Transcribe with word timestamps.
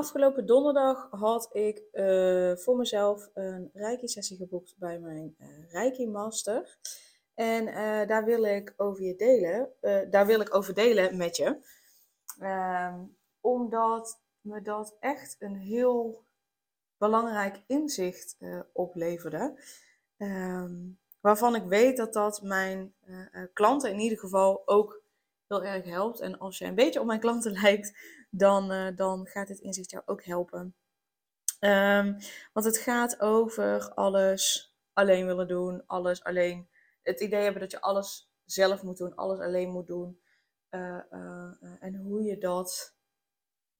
Afgelopen 0.00 0.46
donderdag 0.46 1.08
had 1.10 1.48
ik 1.52 1.82
uh, 1.92 2.56
voor 2.56 2.76
mezelf 2.76 3.30
een 3.34 3.70
Reiki-sessie 3.72 4.36
geboekt 4.36 4.74
bij 4.78 4.98
mijn 4.98 5.34
uh, 5.38 5.70
Reiki-master. 5.70 6.78
En 7.34 7.66
uh, 7.66 8.06
daar 8.06 8.24
wil 8.24 8.44
ik 8.44 8.74
over 8.76 9.02
je 9.02 9.16
delen. 9.16 9.70
daar 10.10 10.26
wil 10.26 10.40
ik 10.40 10.54
over 10.54 10.74
delen 10.74 11.16
met 11.16 11.36
je. 11.36 11.56
Ehm, 12.38 12.98
omdat 13.40 14.20
me 14.40 14.62
dat 14.62 14.96
echt 15.00 15.36
een 15.38 15.56
heel 15.56 16.24
belangrijk 16.96 17.62
inzicht 17.66 18.36
opleverde. 18.72 19.60
Um, 20.16 20.98
waarvan 21.20 21.54
ik 21.54 21.64
weet 21.64 21.96
dat 21.96 22.12
dat 22.12 22.42
mijn 22.42 22.94
klanten 23.52 23.90
in 23.90 23.98
ieder 23.98 24.18
geval 24.18 24.62
ook 24.66 25.02
heel 25.46 25.64
erg 25.64 25.84
helpt. 25.84 26.20
En 26.20 26.38
als 26.38 26.58
je 26.58 26.64
een 26.64 26.74
beetje 26.74 27.00
op 27.00 27.06
mijn 27.06 27.20
klanten 27.20 27.52
lijkt, 27.62 27.92
dan, 28.30 28.72
uh, 28.72 28.96
dan 28.96 29.26
gaat 29.26 29.46
dit 29.46 29.58
inzicht 29.58 29.90
jou 29.90 30.02
ook 30.06 30.24
helpen. 30.24 30.74
Um, 31.60 32.16
want 32.52 32.66
het 32.66 32.78
gaat 32.78 33.20
over 33.20 33.94
alles 33.94 34.74
alleen 34.92 35.26
willen 35.26 35.48
doen, 35.48 35.86
alles 35.86 36.24
alleen. 36.24 36.68
Het 37.02 37.20
idee 37.20 37.42
hebben 37.42 37.60
dat 37.60 37.70
je 37.70 37.80
alles 37.80 38.32
zelf 38.44 38.82
moet 38.82 38.96
doen, 38.96 39.14
alles 39.14 39.38
alleen 39.38 39.70
moet 39.70 39.86
doen. 39.86 40.20
Uh, 40.70 41.00
uh, 41.10 41.52
en 41.80 41.94
hoe 41.94 42.22
je 42.22 42.38
dat 42.38 42.96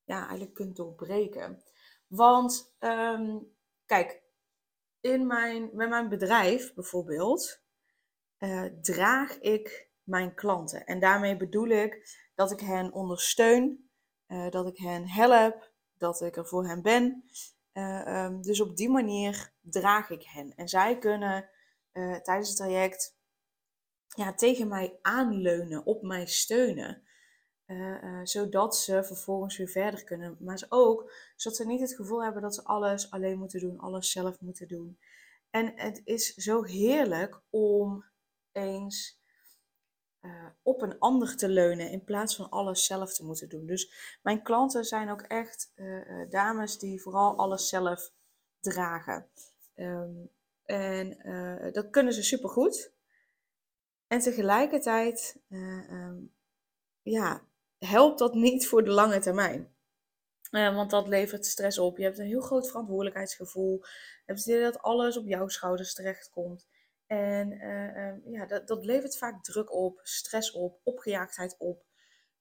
ja, 0.05 0.21
eigenlijk 0.21 0.55
kunt 0.55 0.77
doorbreken. 0.77 1.63
Want 2.07 2.75
um, 2.79 3.57
kijk, 3.87 4.23
in 5.01 5.27
mijn, 5.27 5.71
met 5.73 5.89
mijn 5.89 6.09
bedrijf 6.09 6.75
bijvoorbeeld 6.75 7.63
draag 8.81 9.39
ik 9.39 9.91
mijn 10.03 10.35
klanten. 10.35 10.87
En 10.87 11.01
daarmee 11.01 11.37
bedoel 11.37 11.69
ik 11.69 12.19
dat 12.35 12.51
ik 12.51 12.61
hen 12.61 12.93
ondersteun 12.93 13.90
uh, 14.31 14.51
dat 14.51 14.67
ik 14.67 14.77
hen 14.77 15.09
help, 15.09 15.73
dat 15.97 16.21
ik 16.21 16.37
er 16.37 16.47
voor 16.47 16.67
hen 16.67 16.83
ben. 16.83 17.25
Uh, 17.73 18.25
um, 18.25 18.43
dus 18.43 18.61
op 18.61 18.77
die 18.77 18.89
manier 18.89 19.53
draag 19.61 20.11
ik 20.11 20.23
hen. 20.23 20.55
En 20.55 20.69
zij 20.69 20.99
kunnen 20.99 21.49
uh, 21.93 22.17
tijdens 22.17 22.49
het 22.49 22.57
traject 22.57 23.17
ja, 24.07 24.35
tegen 24.35 24.69
mij 24.69 24.99
aanleunen, 25.03 25.87
op 25.87 26.03
mij 26.03 26.27
steunen. 26.27 27.03
zodat 28.23 28.77
ze 28.77 29.05
vervolgens 29.05 29.57
weer 29.57 29.69
verder 29.69 30.05
kunnen. 30.05 30.37
Maar 30.41 30.59
ze 30.59 30.67
ook 30.69 31.13
zodat 31.37 31.59
ze 31.59 31.67
niet 31.67 31.81
het 31.81 31.95
gevoel 31.95 32.23
hebben 32.25 32.43
dat 32.43 32.55
ze 32.55 32.65
alles 32.65 33.11
alleen 33.11 33.39
moeten 33.39 33.61
doen, 33.61 33.79
alles 33.79 34.11
zelf 34.11 34.41
moeten 34.41 34.69
doen. 34.69 34.99
En 35.51 35.73
het 35.77 36.01
is 36.05 36.35
zo 36.35 36.63
heerlijk 36.63 37.41
om 37.51 38.05
eens 38.53 39.20
uh, 40.23 40.47
op 40.63 40.83
een 40.83 40.99
ander 40.99 41.37
te 41.37 41.49
leunen 41.49 41.91
in 41.91 42.05
plaats 42.05 42.37
van 42.37 42.49
alles 42.49 42.87
zelf 42.87 43.15
te 43.15 43.25
moeten 43.25 43.49
doen. 43.49 43.67
Dus 43.67 44.19
mijn 44.23 44.43
klanten 44.43 44.85
zijn 44.85 45.11
ook 45.11 45.23
echt 45.23 45.73
uh, 45.77 46.31
dames 46.31 46.79
die 46.79 47.03
vooral 47.03 47.37
alles 47.37 47.69
zelf 47.69 48.13
dragen. 48.61 49.27
Um, 49.77 50.31
en 50.65 51.19
dat 51.73 51.91
kunnen 51.91 52.13
ze 52.13 52.23
supergoed. 52.23 52.93
En 54.07 54.21
tegelijkertijd 54.21 55.41
um, 55.49 56.33
ja, 57.03 57.43
helpt 57.79 58.19
dat 58.19 58.35
niet 58.35 58.69
voor 58.69 58.85
de 58.85 58.91
lange 58.91 59.21
termijn. 59.21 59.75
want 60.51 60.91
dat 60.91 61.09
levert 61.09 61.47
stress 61.47 61.79
op. 61.79 61.97
Je 61.97 62.05
hebt 62.05 62.19
een 62.19 62.27
heel 62.27 62.41
groot 62.41 62.69
verantwoordelijkheidsgevoel. 62.69 63.79
Je 63.83 64.23
hebt 64.27 64.39
het 64.39 64.49
idee 64.49 64.63
dat 64.63 64.83
alles 64.83 65.17
op 65.17 65.27
jouw 65.27 65.49
schouders 65.49 65.95
terechtkomt. 65.95 66.67
En 67.11 67.53
uh, 67.53 68.07
um, 68.07 68.23
ja, 68.25 68.47
dat, 68.47 68.69
dat 68.69 68.85
levert 68.85 69.19
vaak 69.19 69.45
druk 69.45 69.73
op, 69.73 70.01
stress 70.03 70.53
op, 70.53 70.81
opgejaagdheid 70.83 71.55
op. 71.59 71.85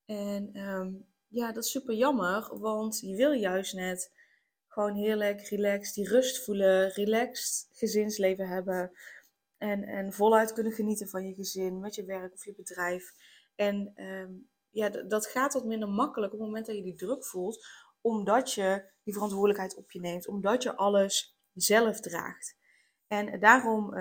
En 0.06 0.60
um, 0.60 1.08
ja, 1.28 1.52
dat 1.52 1.64
is 1.64 1.72
super 1.72 1.96
jammer, 1.96 2.60
want 2.60 3.00
je 3.00 3.16
wil 3.16 3.32
juist 3.32 3.74
net 3.74 4.14
gewoon 4.68 4.94
heerlijk, 4.94 5.42
relaxed, 5.42 5.94
die 5.94 6.08
rust 6.08 6.44
voelen, 6.44 6.90
relaxed 6.90 7.70
gezinsleven 7.72 8.48
hebben. 8.48 8.92
En, 9.58 9.84
en 9.84 10.14
voluit 10.14 10.54
kunnen 10.54 10.74
genieten 10.74 11.08
van 11.08 11.28
je 11.28 11.34
gezin, 11.34 11.80
met 11.80 11.96
je 11.96 12.06
werk 12.06 12.34
of 12.34 12.46
je 12.46 12.54
bedrijf. 12.56 13.14
En 13.56 14.04
um, 14.04 14.50
ja, 14.70 14.90
dat 14.90 15.26
gaat 15.26 15.54
wat 15.54 15.66
minder 15.66 15.90
makkelijk 15.90 16.34
op 16.34 16.40
het 16.40 16.48
moment 16.48 16.66
dat 16.66 16.76
je 16.76 16.84
die 16.84 16.96
druk 16.96 17.26
voelt, 17.26 17.66
omdat 18.02 18.54
je 18.54 18.92
die 19.04 19.14
verantwoordelijkheid 19.14 19.76
op 19.76 19.92
je 19.92 20.00
neemt, 20.00 20.28
omdat 20.28 20.64
je 20.64 20.76
alles 20.76 21.40
zelf 21.54 22.00
draagt. 22.00 22.58
En 23.08 23.40
daarom 23.40 23.94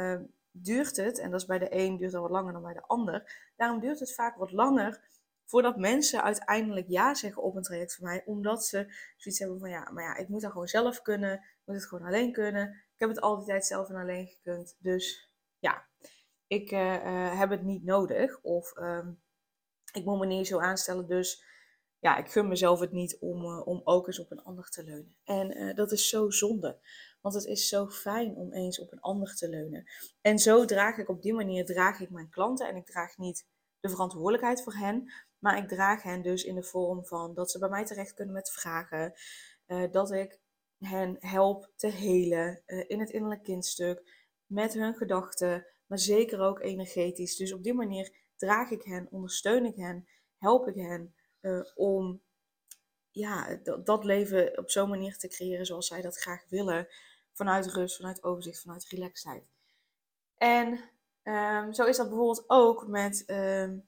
duurt 0.65 0.97
het, 0.97 1.19
en 1.19 1.31
dat 1.31 1.41
is 1.41 1.47
bij 1.47 1.59
de 1.59 1.75
een 1.75 1.97
duurt 1.97 2.13
het 2.13 2.21
wat 2.21 2.31
langer 2.31 2.53
dan 2.53 2.63
bij 2.63 2.75
de 2.75 2.87
ander, 2.87 3.51
daarom 3.57 3.81
duurt 3.81 4.01
het 4.01 4.15
vaak 4.15 4.37
wat 4.37 4.53
langer 4.53 5.07
voordat 5.49 5.77
mensen 5.77 6.23
uiteindelijk 6.23 6.89
ja 6.89 7.15
zeggen 7.15 7.43
op 7.43 7.57
een 7.57 7.63
traject 7.63 7.95
van 7.95 8.05
mij, 8.05 8.23
omdat 8.25 8.65
ze 8.65 8.95
zoiets 9.17 9.41
hebben 9.41 9.59
van 9.59 9.71
ja, 9.71 9.91
maar 9.91 10.05
ja, 10.05 10.17
ik 10.17 10.29
moet 10.29 10.41
dat 10.41 10.51
gewoon 10.51 10.69
zelf 10.69 11.03
kunnen, 11.03 11.33
ik 11.35 11.63
moet 11.65 11.77
het 11.77 11.87
gewoon 11.87 12.07
alleen 12.07 12.33
kunnen. 12.33 12.69
Ik 12.69 12.99
heb 12.99 13.09
het 13.09 13.21
altijd 13.21 13.67
zelf 13.67 13.89
en 13.89 13.97
alleen 13.97 14.27
gekund, 14.27 14.77
dus 14.79 15.31
ja, 15.59 15.87
ik 16.47 16.71
uh, 16.71 16.95
uh, 16.95 17.39
heb 17.39 17.51
het 17.51 17.63
niet 17.63 17.85
nodig 17.85 18.41
of 18.41 18.77
uh, 18.77 19.07
ik 19.93 20.05
moet 20.05 20.19
me 20.19 20.27
niet 20.27 20.47
zo 20.47 20.59
aanstellen, 20.59 21.07
dus 21.07 21.45
ja, 21.99 22.17
ik 22.17 22.31
gun 22.31 22.49
mezelf 22.49 22.81
het 22.81 22.93
niet 22.93 23.17
om, 23.21 23.45
uh, 23.45 23.67
om 23.67 23.81
ook 23.85 24.07
eens 24.07 24.21
op 24.21 24.31
een 24.31 24.43
ander 24.43 24.69
te 24.69 24.85
leunen. 24.85 25.17
En 25.25 25.75
dat 25.75 25.93
is 25.93 26.09
zo 26.09 26.31
zonde. 26.31 26.79
Want 27.21 27.35
het 27.35 27.45
is 27.45 27.69
zo 27.69 27.89
fijn 27.89 28.37
om 28.37 28.53
eens 28.53 28.81
op 28.81 28.93
een 28.93 29.01
ander 29.01 29.35
te 29.35 29.49
leunen. 29.49 29.85
En 30.21 30.39
zo 30.39 30.65
draag 30.65 30.99
ik 30.99 31.09
op 31.09 31.23
die 31.23 31.35
manier 31.35 31.65
draag 31.65 32.01
ik 32.01 32.11
mijn 32.11 32.31
klanten. 32.31 32.69
En 32.69 32.77
ik 32.77 32.87
draag 32.87 33.17
niet 33.17 33.47
de 33.81 33.89
verantwoordelijkheid 33.89 34.63
voor 34.63 34.75
hen. 34.75 35.13
Maar 35.39 35.59
ik 35.59 35.69
draag 35.69 36.03
hen 36.03 36.23
dus 36.23 36.45
in 36.45 36.55
de 36.55 36.63
vorm 36.63 37.07
van 37.07 37.35
dat 37.35 37.51
ze 37.51 37.59
bij 37.59 37.69
mij 37.69 37.85
terecht 37.85 38.15
kunnen 38.15 38.35
met 38.35 38.51
vragen. 38.51 39.13
Uh, 39.67 39.91
dat 39.91 40.13
ik 40.13 40.41
hen 40.79 41.17
help 41.19 41.73
te 41.77 41.87
helen 41.87 42.63
uh, 42.67 42.85
in 42.89 43.01
het 43.01 43.11
innerlijk 43.11 43.43
kindstuk. 43.43 44.27
Met 44.47 44.75
hun 44.75 44.95
gedachten. 44.95 45.67
Maar 45.87 45.99
zeker 45.99 46.41
ook 46.41 46.61
energetisch. 46.61 47.37
Dus 47.37 47.53
op 47.53 47.63
die 47.63 47.75
manier 47.75 48.13
draag 48.37 48.71
ik 48.71 48.83
hen, 48.83 49.09
ondersteun 49.11 49.65
ik 49.65 49.77
hen, 49.77 50.09
help 50.39 50.69
ik 50.69 50.75
hen 50.75 51.15
uh, 51.41 51.61
om 51.75 52.21
ja, 53.19 53.59
dat, 53.63 53.87
dat 53.87 54.05
leven 54.05 54.59
op 54.59 54.71
zo'n 54.71 54.89
manier 54.89 55.19
te 55.19 55.29
creëren 55.29 55.67
zoals 55.67 55.87
zij 55.87 56.03
dat 56.03 56.19
graag 56.19 56.45
willen. 56.49 56.89
Vanuit 57.33 57.67
rust, 57.67 57.97
vanuit 57.97 58.23
overzicht, 58.23 58.61
vanuit 58.61 58.89
relaxedheid. 58.89 59.45
En 60.37 60.81
um, 61.23 61.73
zo 61.73 61.85
is 61.85 61.97
dat 61.97 62.09
bijvoorbeeld 62.09 62.45
ook 62.47 62.87
met, 62.87 63.25
um, 63.27 63.87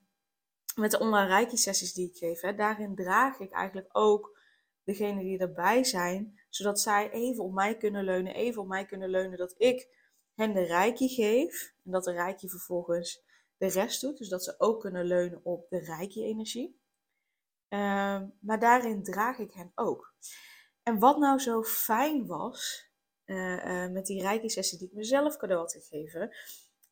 met 0.74 0.90
de 0.90 0.98
online 0.98 1.28
reiki 1.28 1.56
sessies 1.56 1.92
die 1.92 2.08
ik 2.08 2.16
geef. 2.16 2.40
Hè. 2.40 2.54
Daarin 2.54 2.94
draag 2.94 3.38
ik 3.38 3.52
eigenlijk 3.52 3.88
ook 3.92 4.38
degene 4.84 5.22
die 5.22 5.38
erbij 5.38 5.84
zijn, 5.84 6.40
zodat 6.48 6.80
zij 6.80 7.10
even 7.10 7.44
op 7.44 7.52
mij 7.52 7.76
kunnen 7.76 8.04
leunen, 8.04 8.34
even 8.34 8.62
op 8.62 8.68
mij 8.68 8.86
kunnen 8.86 9.08
leunen 9.08 9.38
dat 9.38 9.54
ik 9.56 9.88
hen 10.34 10.52
de 10.52 10.62
reiki 10.62 11.08
geef. 11.08 11.74
En 11.84 11.90
dat 11.90 12.04
de 12.04 12.12
reiki 12.12 12.48
vervolgens 12.48 13.22
de 13.56 13.66
rest 13.66 14.00
doet. 14.00 14.18
Dus 14.18 14.28
dat 14.28 14.44
ze 14.44 14.54
ook 14.58 14.80
kunnen 14.80 15.04
leunen 15.04 15.40
op 15.44 15.66
de 15.68 15.78
reiki-energie. 15.78 16.79
Um, 17.72 18.32
maar 18.40 18.58
daarin 18.58 19.02
draag 19.02 19.38
ik 19.38 19.52
hen 19.52 19.72
ook. 19.74 20.14
En 20.82 20.98
wat 20.98 21.18
nou 21.18 21.38
zo 21.38 21.62
fijn 21.62 22.26
was 22.26 22.88
uh, 23.24 23.64
uh, 23.64 23.90
met 23.90 24.06
die 24.06 24.22
reiki-sessie 24.22 24.78
die 24.78 24.88
ik 24.88 24.94
mezelf 24.94 25.36
cadeau 25.36 25.60
had 25.60 25.72
gegeven, 25.72 26.36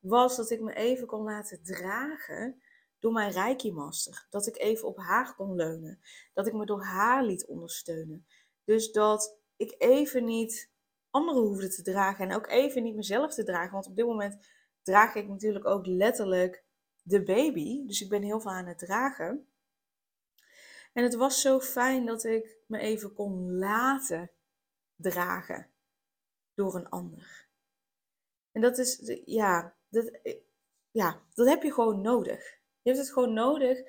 was 0.00 0.36
dat 0.36 0.50
ik 0.50 0.60
me 0.60 0.74
even 0.74 1.06
kon 1.06 1.22
laten 1.22 1.62
dragen 1.62 2.62
door 2.98 3.12
mijn 3.12 3.30
reiki-master. 3.30 4.26
Dat 4.30 4.46
ik 4.46 4.58
even 4.58 4.88
op 4.88 4.98
haar 4.98 5.34
kon 5.34 5.54
leunen. 5.54 6.00
Dat 6.34 6.46
ik 6.46 6.52
me 6.52 6.66
door 6.66 6.82
haar 6.82 7.24
liet 7.24 7.46
ondersteunen. 7.46 8.26
Dus 8.64 8.92
dat 8.92 9.38
ik 9.56 9.74
even 9.78 10.24
niet 10.24 10.70
anderen 11.10 11.42
hoefde 11.42 11.68
te 11.68 11.82
dragen 11.82 12.28
en 12.28 12.36
ook 12.36 12.46
even 12.46 12.82
niet 12.82 12.94
mezelf 12.94 13.34
te 13.34 13.44
dragen. 13.44 13.72
Want 13.72 13.86
op 13.86 13.96
dit 13.96 14.06
moment 14.06 14.48
draag 14.82 15.14
ik 15.14 15.28
natuurlijk 15.28 15.66
ook 15.66 15.86
letterlijk 15.86 16.64
de 17.02 17.22
baby. 17.22 17.86
Dus 17.86 18.00
ik 18.00 18.08
ben 18.08 18.22
heel 18.22 18.40
veel 18.40 18.50
aan 18.50 18.66
het 18.66 18.78
dragen. 18.78 19.47
En 20.98 21.04
het 21.04 21.14
was 21.14 21.40
zo 21.40 21.60
fijn 21.60 22.06
dat 22.06 22.24
ik 22.24 22.56
me 22.66 22.78
even 22.78 23.12
kon 23.12 23.58
laten 23.58 24.30
dragen 24.96 25.70
door 26.54 26.74
een 26.74 26.88
ander. 26.88 27.48
En 28.52 28.60
dat 28.60 28.78
is, 28.78 29.20
ja, 29.24 29.76
dat, 29.88 30.18
ja, 30.90 31.22
dat 31.34 31.48
heb 31.48 31.62
je 31.62 31.72
gewoon 31.72 32.00
nodig. 32.00 32.58
Je 32.82 32.90
hebt 32.90 32.98
het 32.98 33.12
gewoon 33.12 33.32
nodig 33.32 33.82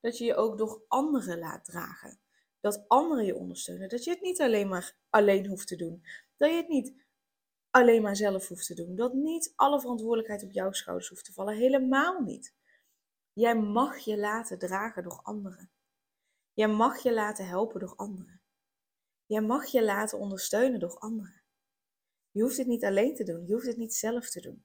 dat 0.00 0.18
je 0.18 0.24
je 0.24 0.34
ook 0.34 0.58
door 0.58 0.84
anderen 0.88 1.38
laat 1.38 1.64
dragen. 1.64 2.20
dat 2.60 2.84
anderen 2.88 3.24
je 3.24 3.36
ondersteunen. 3.36 3.88
Dat 3.88 4.04
je 4.04 4.10
het 4.10 4.20
niet 4.20 4.40
alleen 4.40 4.68
maar 4.68 4.96
alleen 5.10 5.46
hoeft 5.46 5.66
te 5.66 5.76
doen. 5.76 6.04
Dat 6.36 6.50
je 6.50 6.56
het 6.56 6.68
niet 6.68 6.94
alleen 7.70 8.02
maar 8.02 8.16
zelf 8.16 8.48
hoeft 8.48 8.66
te 8.66 8.74
doen. 8.74 8.96
Dat 8.96 9.12
niet 9.12 9.52
alle 9.56 9.80
verantwoordelijkheid 9.80 10.42
op 10.42 10.52
jouw 10.52 10.72
schouders 10.72 11.08
hoeft 11.08 11.24
te 11.24 11.32
vallen. 11.32 11.56
Helemaal 11.56 12.20
niet. 12.20 12.54
Jij 13.32 13.56
mag 13.58 13.98
je 13.98 14.18
laten 14.18 14.58
dragen 14.58 15.02
door 15.02 15.20
anderen. 15.22 15.73
Jij 16.54 16.68
mag 16.68 17.02
je 17.02 17.12
laten 17.12 17.46
helpen 17.46 17.80
door 17.80 17.96
anderen. 17.96 18.40
Jij 19.26 19.40
mag 19.40 19.66
je 19.66 19.84
laten 19.84 20.18
ondersteunen 20.18 20.80
door 20.80 20.98
anderen. 20.98 21.42
Je 22.30 22.42
hoeft 22.42 22.56
het 22.56 22.66
niet 22.66 22.84
alleen 22.84 23.14
te 23.14 23.24
doen. 23.24 23.46
Je 23.46 23.52
hoeft 23.52 23.66
het 23.66 23.76
niet 23.76 23.94
zelf 23.94 24.30
te 24.30 24.40
doen. 24.40 24.64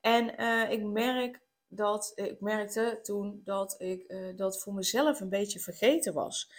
En 0.00 0.40
uh, 0.40 0.70
ik 0.70 0.82
merk 0.82 1.40
dat 1.66 2.12
ik 2.14 2.40
merkte 2.40 2.98
toen 3.02 3.40
dat 3.44 3.74
ik 3.80 4.12
uh, 4.12 4.36
dat 4.36 4.62
voor 4.62 4.74
mezelf 4.74 5.20
een 5.20 5.28
beetje 5.28 5.60
vergeten 5.60 6.14
was. 6.14 6.52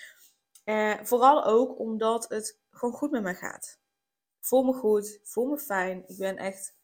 Vooral 1.04 1.46
ook 1.46 1.80
omdat 1.80 2.30
het 2.30 2.60
gewoon 2.70 2.94
goed 2.94 3.12
met 3.12 3.24
me 3.24 3.34
gaat. 3.34 3.80
Ik 4.40 4.46
voel 4.46 4.64
me 4.64 4.74
goed, 4.74 5.20
voel 5.24 5.46
me 5.46 5.58
fijn. 5.58 6.04
Ik 6.08 6.18
ben 6.18 6.38
echt 6.38 6.76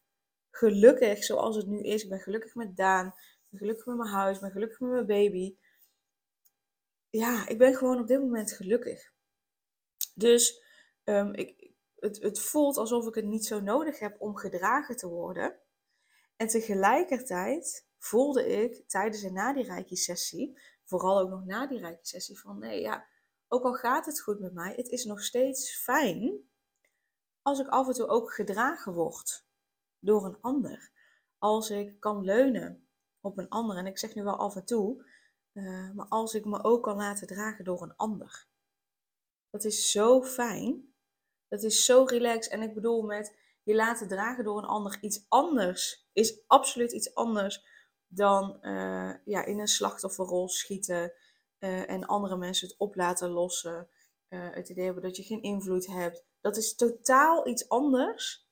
gelukkig 0.52 1.24
zoals 1.24 1.56
het 1.56 1.68
nu 1.68 1.82
is. 1.82 2.04
Ik 2.04 2.10
ben 2.10 2.20
gelukkig 2.20 2.56
met 2.56 2.76
Daan. 2.76 3.08
Ik 3.08 3.48
ben 3.50 3.60
gelukkig 3.60 3.86
met 3.86 3.98
mijn 3.98 4.10
huis. 4.10 4.36
Ik 4.36 4.42
ben 4.42 4.52
gelukkig 4.52 4.80
met 4.80 4.90
mijn 4.90 5.06
baby. 5.06 5.56
Ja, 7.16 7.48
ik 7.48 7.58
ben 7.58 7.76
gewoon 7.76 8.00
op 8.00 8.08
dit 8.08 8.20
moment 8.20 8.52
gelukkig. 8.52 9.14
Dus 10.16 10.64
um, 11.04 11.34
ik, 11.34 11.72
het, 11.96 12.22
het 12.22 12.40
voelt 12.40 12.78
alsof 12.78 13.08
ik 13.08 13.16
het 13.16 13.26
niet 13.26 13.46
zo 13.46 13.60
nodig 13.60 14.00
heb 14.00 14.16
om 14.22 14.36
gedragen 14.36 14.98
te 14.98 15.08
worden. 15.08 15.60
En 16.36 16.48
tegelijkertijd 16.48 17.88
voelde 17.98 18.48
ik 18.48 18.90
tijdens 18.90 19.24
en 19.24 19.34
na 19.34 19.54
die 19.54 19.64
reiki-sessie, 19.64 20.60
vooral 20.84 21.20
ook 21.20 21.30
nog 21.30 21.46
na 21.46 21.68
die 21.68 21.80
reiki-sessie, 21.80 22.40
van 22.40 22.60
nee, 22.60 22.82
ja, 22.82 23.08
ook 23.48 23.64
al 23.64 23.74
gaat 23.74 24.06
het 24.06 24.22
goed 24.22 24.40
met 24.40 24.54
mij, 24.54 24.74
het 24.76 24.88
is 24.90 25.04
nog 25.04 25.24
steeds 25.24 25.76
fijn 25.78 26.50
als 27.42 27.60
ik 27.60 27.68
af 27.68 27.88
en 27.88 27.94
toe 27.94 28.08
ook 28.08 28.34
gedragen 28.34 28.94
word 28.94 29.46
door 30.00 30.26
een 30.26 30.42
ander. 30.42 30.92
Als 31.38 31.70
ik 31.70 32.00
kan 32.00 32.24
leunen 32.24 32.88
op 33.22 33.38
een 33.38 33.50
ander, 33.50 33.78
en 33.78 33.86
ik 33.86 33.98
zeg 33.98 34.16
nu 34.16 34.24
wel 34.24 34.38
af 34.38 34.56
en 34.56 34.66
toe, 34.66 35.06
uh, 35.56 35.92
maar 35.92 36.08
als 36.08 36.34
ik 36.34 36.46
me 36.46 36.64
ook 36.64 36.84
kan 36.84 36.98
laten 36.98 37.28
dragen 37.28 37.66
door 37.66 37.82
een 37.82 37.96
ander. 37.96 38.48
Dat 39.50 39.64
is 39.64 39.92
zo 39.92 40.24
fijn. 40.24 40.94
Dat 41.48 41.64
is 41.64 41.86
zo 41.86 42.04
relaxed. 42.04 42.52
En 42.52 42.62
ik 42.62 42.74
bedoel 42.74 43.02
met 43.02 43.36
je 43.64 43.76
laten 43.76 44.08
dragen 44.08 44.44
door 44.44 44.58
een 44.58 44.66
ander 44.66 44.98
iets 45.02 45.26
anders 45.28 46.08
is 46.14 46.48
absoluut 46.48 46.92
iets 46.92 47.16
anders 47.16 47.66
dan 48.08 48.58
uh, 48.62 49.14
ja, 49.26 49.46
in 49.46 49.60
een 49.60 49.68
slachtofferrol 49.68 50.50
schieten 50.50 51.14
uh, 51.60 51.90
en 51.90 52.06
andere 52.06 52.38
mensen 52.38 52.68
het 52.68 52.78
op 52.78 52.96
laten 52.96 53.30
lossen. 53.30 53.90
Het 54.36 54.70
idee 54.70 54.86
hebben 54.86 55.04
dat 55.04 55.16
je 55.16 55.24
geen 55.24 55.42
invloed 55.42 55.88
hebt. 55.88 56.24
Dat 56.42 56.58
is 56.58 56.76
totaal 56.76 57.48
iets 57.48 57.70
anders 57.70 58.48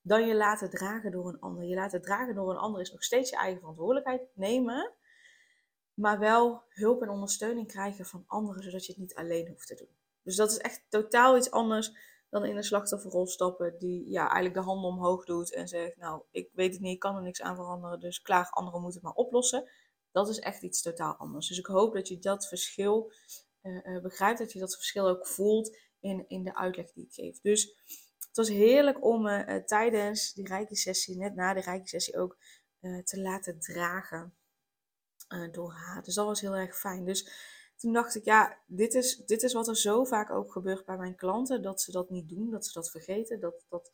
dan 0.00 0.26
je 0.26 0.34
laten 0.34 0.70
dragen 0.70 1.10
door 1.10 1.28
een 1.28 1.40
ander. 1.40 1.64
Je 1.64 1.74
laten 1.74 2.02
dragen 2.02 2.34
door 2.34 2.50
een 2.50 2.56
ander 2.56 2.80
is 2.80 2.92
nog 2.92 3.02
steeds 3.02 3.30
je 3.30 3.36
eigen 3.36 3.58
verantwoordelijkheid 3.58 4.22
nemen, 4.34 4.92
maar 5.94 6.18
wel 6.18 6.62
hulp 6.68 7.02
en 7.02 7.08
ondersteuning 7.08 7.66
krijgen 7.66 8.06
van 8.06 8.24
anderen, 8.26 8.62
zodat 8.62 8.86
je 8.86 8.92
het 8.92 9.00
niet 9.00 9.14
alleen 9.14 9.48
hoeft 9.48 9.66
te 9.66 9.74
doen. 9.74 9.96
Dus 10.22 10.36
dat 10.36 10.50
is 10.50 10.58
echt 10.58 10.84
totaal 10.88 11.36
iets 11.36 11.50
anders 11.50 11.92
dan 12.30 12.44
in 12.44 12.56
een 12.56 12.64
slachtofferrol 12.64 13.26
stappen 13.26 13.78
die 13.78 14.08
ja, 14.08 14.22
eigenlijk 14.22 14.54
de 14.54 14.60
handen 14.60 14.90
omhoog 14.90 15.24
doet 15.24 15.52
en 15.52 15.68
zegt, 15.68 15.96
nou, 15.96 16.22
ik 16.30 16.50
weet 16.52 16.72
het 16.72 16.80
niet, 16.80 16.94
ik 16.94 16.98
kan 16.98 17.16
er 17.16 17.22
niks 17.22 17.42
aan 17.42 17.56
veranderen, 17.56 18.00
dus 18.00 18.22
klaar, 18.22 18.50
anderen 18.50 18.80
moeten 18.80 19.00
het 19.00 19.08
maar 19.08 19.24
oplossen. 19.24 19.70
Dat 20.12 20.28
is 20.28 20.38
echt 20.38 20.62
iets 20.62 20.82
totaal 20.82 21.14
anders. 21.14 21.48
Dus 21.48 21.58
ik 21.58 21.66
hoop 21.66 21.94
dat 21.94 22.08
je 22.08 22.18
dat 22.18 22.48
verschil 22.48 23.12
uh, 23.62 24.00
begrijpt, 24.02 24.38
dat 24.38 24.52
je 24.52 24.58
dat 24.58 24.74
verschil 24.74 25.08
ook 25.08 25.26
voelt 25.26 25.76
in, 26.00 26.24
in 26.28 26.44
de 26.44 26.56
uitleg 26.56 26.92
die 26.92 27.04
ik 27.04 27.12
geef. 27.12 27.40
Dus 27.40 27.62
het 28.26 28.36
was 28.36 28.48
heerlijk 28.48 29.04
om 29.04 29.26
uh, 29.26 29.56
tijdens 29.56 30.32
die 30.32 30.46
rijke 30.46 30.76
sessie, 30.76 31.16
net 31.16 31.34
na 31.34 31.54
de 31.54 31.60
rijke 31.60 31.88
sessie 31.88 32.18
ook, 32.18 32.36
te 33.04 33.20
laten 33.20 33.60
dragen 33.60 34.34
door 35.50 35.72
haar. 35.72 36.02
Dus 36.02 36.14
dat 36.14 36.26
was 36.26 36.40
heel 36.40 36.56
erg 36.56 36.78
fijn. 36.78 37.04
Dus 37.04 37.28
toen 37.76 37.92
dacht 37.92 38.14
ik, 38.14 38.24
ja, 38.24 38.58
dit 38.66 38.94
is, 38.94 39.16
dit 39.16 39.42
is 39.42 39.52
wat 39.52 39.68
er 39.68 39.76
zo 39.76 40.04
vaak 40.04 40.30
ook 40.30 40.52
gebeurt 40.52 40.84
bij 40.84 40.96
mijn 40.96 41.16
klanten. 41.16 41.62
Dat 41.62 41.80
ze 41.80 41.92
dat 41.92 42.10
niet 42.10 42.28
doen, 42.28 42.50
dat 42.50 42.66
ze 42.66 42.72
dat 42.72 42.90
vergeten, 42.90 43.40
dat, 43.40 43.64
dat, 43.68 43.92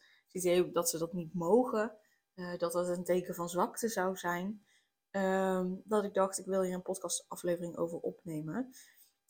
dat 0.73 0.91
ze 0.91 0.99
dat 0.99 1.12
niet 1.12 1.35
mogen. 1.35 1.97
Uh, 2.35 2.59
dat 2.59 2.73
dat 2.73 2.88
een 2.88 3.05
teken 3.05 3.35
van 3.35 3.49
zwakte 3.49 3.88
zou 3.88 4.17
zijn. 4.17 4.65
Ehm, 5.11 5.75
dat 5.85 6.05
ik 6.05 6.15
dacht, 6.15 6.38
ik 6.38 6.47
wil 6.47 6.62
hier 6.62 6.75
een 6.75 6.82
podcastaflevering 6.82 7.77
over 7.77 7.99
opnemen. 7.99 8.75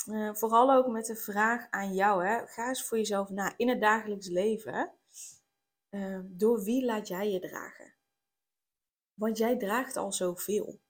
Uh, 0.07 0.35
vooral 0.35 0.73
ook 0.73 0.87
met 0.87 1.07
de 1.07 1.17
vraag 1.17 1.71
aan 1.71 1.95
jou, 1.95 2.27
hè. 2.27 2.47
ga 2.47 2.69
eens 2.69 2.85
voor 2.85 2.99
jezelf 2.99 3.29
na. 3.29 3.55
In 3.57 3.69
het 3.69 3.81
dagelijks 3.81 4.29
leven, 4.29 4.93
uh, 5.91 6.21
door 6.25 6.63
wie 6.63 6.85
laat 6.85 7.09
jij 7.09 7.31
je 7.31 7.41
dragen? 7.41 7.95
Want 9.15 9.39
jij 9.39 9.57
draagt 9.57 9.97
al 9.97 10.13
zoveel. 10.13 10.81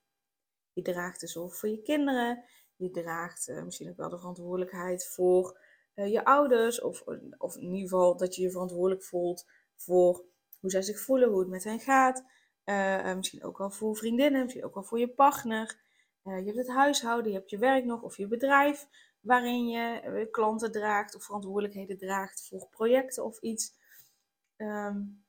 Je 0.73 0.83
draagt 0.83 1.21
de 1.21 1.27
zorg 1.27 1.57
voor 1.57 1.69
je 1.69 1.83
kinderen, 1.83 2.45
je 2.77 2.91
draagt 2.91 3.49
uh, 3.49 3.63
misschien 3.63 3.91
ook 3.91 3.97
wel 3.97 4.09
de 4.09 4.19
verantwoordelijkheid 4.19 5.07
voor 5.07 5.61
uh, 5.95 6.13
je 6.13 6.25
ouders. 6.25 6.81
Of, 6.81 7.05
of 7.39 7.57
in 7.57 7.63
ieder 7.63 7.81
geval 7.81 8.17
dat 8.17 8.35
je 8.35 8.43
je 8.43 8.51
verantwoordelijk 8.51 9.05
voelt 9.05 9.47
voor 9.77 10.25
hoe 10.61 10.71
zij 10.71 10.83
zich 10.83 11.01
voelen, 11.01 11.29
hoe 11.29 11.39
het 11.39 11.49
met 11.49 11.65
hen 11.65 11.81
gaat. 11.81 12.25
Uh, 12.65 13.15
misschien 13.15 13.45
ook 13.45 13.59
wel 13.59 13.71
voor 13.71 13.97
vriendinnen, 13.97 14.43
misschien 14.43 14.65
ook 14.65 14.75
wel 14.75 14.83
voor 14.83 14.99
je 14.99 15.09
partner. 15.09 15.79
je 16.23 16.31
hebt 16.31 16.57
het 16.57 16.69
huishouden, 16.69 17.33
je 17.33 17.39
hebt 17.39 17.51
je 17.51 17.59
werk 17.59 17.85
nog 17.85 18.03
of 18.03 18.17
je 18.17 18.27
bedrijf 18.27 18.89
waarin 19.21 19.69
je 19.69 20.29
klanten 20.31 20.73
draagt 20.73 21.15
of 21.15 21.25
verantwoordelijkheden 21.25 21.99
draagt 21.99 22.47
voor 22.49 22.69
projecten 22.71 23.25
of 23.25 23.41
iets. 23.41 23.75
Um, 24.57 25.25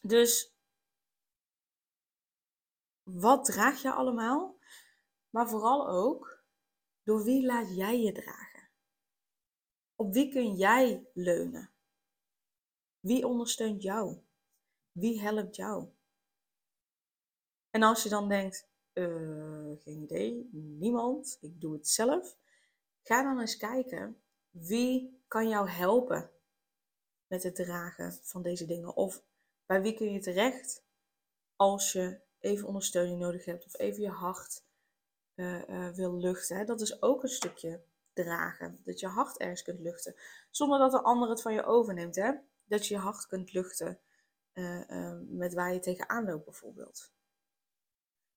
dus 0.00 0.53
wat 3.04 3.44
draag 3.44 3.82
je 3.82 3.92
allemaal? 3.92 4.58
Maar 5.30 5.48
vooral 5.48 5.88
ook, 5.88 6.44
door 7.02 7.24
wie 7.24 7.46
laat 7.46 7.76
jij 7.76 8.00
je 8.00 8.12
dragen? 8.12 8.70
Op 9.94 10.12
wie 10.12 10.32
kun 10.32 10.54
jij 10.54 11.08
leunen? 11.14 11.72
Wie 13.00 13.26
ondersteunt 13.26 13.82
jou? 13.82 14.18
Wie 14.92 15.20
helpt 15.20 15.56
jou? 15.56 15.88
En 17.70 17.82
als 17.82 18.02
je 18.02 18.08
dan 18.08 18.28
denkt, 18.28 18.68
uh, 18.92 19.72
geen 19.78 20.02
idee, 20.02 20.48
niemand, 20.52 21.38
ik 21.40 21.60
doe 21.60 21.72
het 21.72 21.88
zelf. 21.88 22.36
Ga 23.02 23.22
dan 23.22 23.40
eens 23.40 23.56
kijken, 23.56 24.22
wie 24.50 25.22
kan 25.28 25.48
jou 25.48 25.68
helpen 25.68 26.30
met 27.26 27.42
het 27.42 27.54
dragen 27.54 28.12
van 28.12 28.42
deze 28.42 28.66
dingen? 28.66 28.96
Of 28.96 29.24
bij 29.66 29.82
wie 29.82 29.94
kun 29.94 30.12
je 30.12 30.20
terecht 30.20 30.84
als 31.56 31.92
je 31.92 32.23
even 32.44 32.66
ondersteuning 32.66 33.20
nodig 33.20 33.44
hebt 33.44 33.64
of 33.64 33.78
even 33.78 34.02
je 34.02 34.10
hart 34.10 34.64
uh, 35.34 35.88
wil 35.88 36.16
luchten. 36.16 36.66
Dat 36.66 36.80
is 36.80 37.02
ook 37.02 37.22
een 37.22 37.28
stukje 37.28 37.82
dragen. 38.12 38.80
Dat 38.84 39.00
je 39.00 39.06
hart 39.06 39.38
ergens 39.38 39.62
kunt 39.62 39.80
luchten. 39.80 40.14
Zonder 40.50 40.78
dat 40.78 40.90
de 40.90 41.02
ander 41.02 41.28
het 41.28 41.42
van 41.42 41.54
je 41.54 41.64
overneemt. 41.64 42.16
Hè? 42.16 42.32
Dat 42.64 42.86
je 42.86 42.94
je 42.94 43.00
hart 43.00 43.26
kunt 43.26 43.52
luchten 43.52 44.00
uh, 44.54 45.18
met 45.28 45.54
waar 45.54 45.72
je 45.72 45.80
tegenaan 45.80 46.24
loopt 46.24 46.44
bijvoorbeeld. 46.44 47.12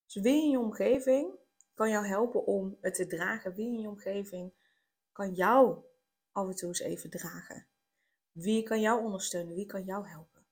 Dus 0.06 0.24
wie 0.24 0.44
in 0.44 0.50
je 0.50 0.60
omgeving 0.60 1.36
kan 1.74 1.90
jou 1.90 2.08
helpen 2.08 2.46
om 2.46 2.78
het 2.82 2.96
te 2.96 3.08
dragen? 3.08 3.54
Wie 3.54 3.74
in 3.74 3.82
je 3.82 3.88
omgeving 3.88 4.54
kan 5.12 5.34
jou 5.34 5.84
af 6.32 6.48
en 6.48 6.56
toe 6.56 6.68
eens 6.68 6.80
even 6.80 7.10
dragen? 7.10 7.68
Wie 8.32 8.64
kan 8.64 8.82
jou 8.82 9.04
ondersteunen? 9.04 9.56
Wie 9.56 9.66
kan 9.66 9.84
jou 9.84 10.08
helpen? 10.08 10.46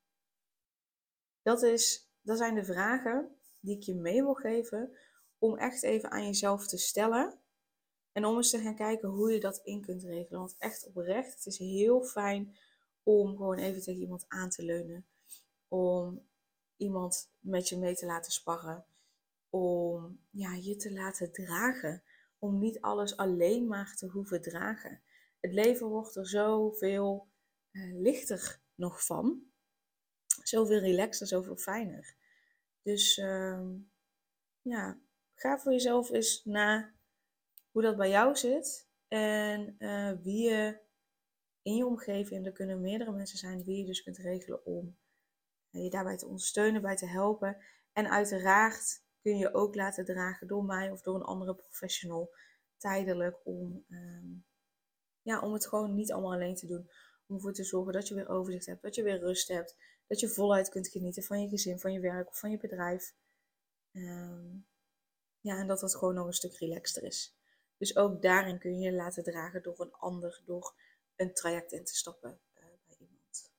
Dat, 1.41 1.63
is, 1.63 2.12
dat 2.21 2.38
zijn 2.38 2.55
de 2.55 2.65
vragen 2.65 3.38
die 3.65 3.75
ik 3.75 3.84
je 3.84 3.95
mee 3.95 4.24
wil 4.24 4.34
geven 4.34 4.98
om 5.38 5.57
echt 5.57 5.84
even 5.84 6.12
aan 6.12 6.25
jezelf 6.25 6.67
te 6.67 6.77
stellen. 6.77 7.39
En 8.12 8.25
om 8.25 8.36
eens 8.36 8.50
te 8.50 8.60
gaan 8.60 8.75
kijken 8.75 9.10
hoe 9.10 9.31
je 9.31 9.39
dat 9.39 9.62
in 9.63 9.81
kunt 9.81 10.03
regelen. 10.03 10.39
Want 10.39 10.55
echt 10.57 10.88
oprecht, 10.88 11.34
het 11.34 11.45
is 11.45 11.57
heel 11.57 12.03
fijn 12.03 12.55
om 13.03 13.38
gewoon 13.38 13.57
even 13.57 13.81
tegen 13.81 14.01
iemand 14.01 14.25
aan 14.27 14.50
te 14.50 14.63
leunen. 14.63 15.05
Om 15.67 16.27
iemand 16.77 17.31
met 17.39 17.69
je 17.69 17.77
mee 17.77 17.95
te 17.95 18.05
laten 18.05 18.31
sparren. 18.31 18.86
Om 19.50 20.19
ja, 20.29 20.53
je 20.53 20.75
te 20.75 20.93
laten 20.93 21.31
dragen. 21.31 22.03
Om 22.39 22.60
niet 22.60 22.81
alles 22.81 23.17
alleen 23.17 23.67
maar 23.67 23.95
te 23.95 24.07
hoeven 24.07 24.41
dragen. 24.41 25.01
Het 25.39 25.53
leven 25.53 25.88
wordt 25.88 26.15
er 26.15 26.27
zoveel 26.27 27.27
uh, 27.72 28.01
lichter 28.01 28.60
nog 28.75 29.05
van. 29.05 29.43
Zoveel 30.43 30.79
relaxter, 30.79 31.27
zoveel 31.27 31.57
fijner. 31.57 32.15
Dus 32.85 33.17
uh, 33.17 33.59
ja, 34.61 34.99
ga 35.33 35.59
voor 35.59 35.71
jezelf 35.71 36.11
eens 36.11 36.41
na 36.43 36.93
hoe 37.71 37.81
dat 37.81 37.97
bij 37.97 38.09
jou 38.09 38.35
zit. 38.35 38.87
En 39.07 39.75
uh, 39.79 40.11
wie 40.23 40.49
je 40.49 40.79
in 41.61 41.75
je 41.75 41.85
omgeving, 41.85 42.45
er 42.45 42.51
kunnen 42.51 42.81
meerdere 42.81 43.11
mensen 43.11 43.37
zijn, 43.37 43.63
wie 43.63 43.77
je 43.77 43.85
dus 43.85 44.03
kunt 44.03 44.17
regelen 44.17 44.65
om 44.65 44.97
eh, 45.71 45.83
je 45.83 45.89
daarbij 45.89 46.17
te 46.17 46.25
ondersteunen, 46.25 46.81
bij 46.81 46.95
te 46.95 47.07
helpen. 47.07 47.57
En 47.93 48.09
uiteraard 48.09 49.03
kun 49.21 49.37
je 49.37 49.53
ook 49.53 49.75
laten 49.75 50.05
dragen 50.05 50.47
door 50.47 50.63
mij 50.63 50.91
of 50.91 51.01
door 51.01 51.15
een 51.15 51.21
andere 51.21 51.55
professional 51.55 52.33
tijdelijk 52.77 53.39
om 53.43 53.85
um, 53.89 54.45
ja, 55.21 55.39
om 55.39 55.53
het 55.53 55.67
gewoon 55.67 55.95
niet 55.95 56.11
allemaal 56.11 56.33
alleen 56.33 56.55
te 56.55 56.67
doen. 56.67 56.89
Om 57.27 57.35
ervoor 57.35 57.53
te 57.53 57.63
zorgen 57.63 57.93
dat 57.93 58.07
je 58.07 58.15
weer 58.15 58.29
overzicht 58.29 58.65
hebt, 58.65 58.81
dat 58.81 58.95
je 58.95 59.03
weer 59.03 59.19
rust 59.19 59.47
hebt. 59.47 59.75
Dat 60.07 60.19
je 60.19 60.29
voluit 60.29 60.69
kunt 60.69 60.88
genieten 60.88 61.24
van 61.24 61.41
je 61.41 61.50
gezin, 61.50 61.79
van 61.79 61.93
je 61.93 62.00
werk 62.00 62.27
of 62.27 62.39
van 62.39 62.51
je 62.51 62.57
bedrijf. 62.57 63.13
Ehm, 63.91 64.57
ja, 65.39 65.59
en 65.59 65.67
dat 65.67 65.79
dat 65.79 65.95
gewoon 65.95 66.13
nog 66.13 66.27
een 66.27 66.33
stuk 66.33 66.55
relaxter 66.55 67.03
is. 67.03 67.35
Dus 67.77 67.95
ook 67.95 68.21
daarin 68.21 68.59
kun 68.59 68.79
je 68.79 68.85
je 68.85 68.95
laten 68.95 69.24
dragen 69.24 69.63
door 69.63 69.79
een 69.79 69.93
ander, 69.93 70.41
door 70.45 70.74
een 71.15 71.33
traject 71.33 71.71
in 71.71 71.83
te 71.83 71.95
stappen 71.95 72.39
uh, 72.55 72.63
bij 72.85 72.97
iemand. 73.00 73.51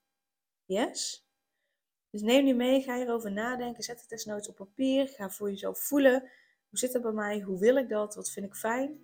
Yes? 0.65 1.27
Dus 2.11 2.23
neem 2.23 2.45
die 2.45 2.55
mee, 2.55 2.83
ga 2.83 2.97
hierover 2.97 3.33
nadenken, 3.33 3.83
zet 3.83 4.01
het 4.01 4.09
desnoods 4.09 4.49
op 4.49 4.57
papier, 4.57 5.09
ga 5.09 5.31
voor 5.31 5.51
jezelf 5.51 5.79
voelen. 5.79 6.21
Hoe 6.69 6.79
zit 6.79 6.93
het 6.93 7.03
bij 7.03 7.13
mij? 7.13 7.41
Hoe 7.41 7.59
wil 7.59 7.77
ik 7.77 7.89
dat? 7.89 8.15
Wat 8.15 8.31
vind 8.31 8.47
ik 8.47 8.55
fijn? 8.55 9.01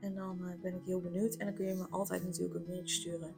En 0.00 0.14
dan 0.14 0.48
uh, 0.48 0.60
ben 0.60 0.74
ik 0.74 0.84
heel 0.84 1.00
benieuwd. 1.00 1.34
En 1.34 1.46
dan 1.46 1.54
kun 1.54 1.66
je 1.66 1.74
me 1.74 1.86
altijd 1.88 2.24
natuurlijk 2.24 2.54
een 2.54 2.66
mailtje 2.66 2.94
sturen 2.94 3.34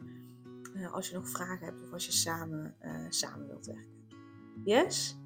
uh, 0.75 0.93
als 0.93 1.09
je 1.09 1.15
nog 1.15 1.29
vragen 1.29 1.67
hebt 1.67 1.83
of 1.83 1.93
als 1.93 2.07
je 2.07 2.12
samen, 2.12 2.75
samen 3.09 3.47
wilt 3.47 3.67
werken. 3.67 4.00
Yes? 4.65 5.19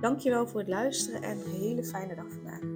Dankjewel 0.00 0.46
voor 0.46 0.60
het 0.60 0.68
luisteren 0.68 1.22
en 1.22 1.38
een 1.38 1.50
hele 1.50 1.84
fijne 1.84 2.14
dag 2.14 2.32
vandaag. 2.32 2.75